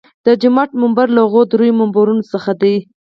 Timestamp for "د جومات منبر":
0.25-1.07